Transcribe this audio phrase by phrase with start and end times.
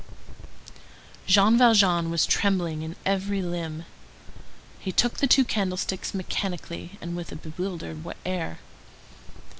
[1.27, 3.85] Jean Valjean was trembling in every limb.
[4.79, 8.57] He took the two candlesticks mechanically, and with a bewildered air.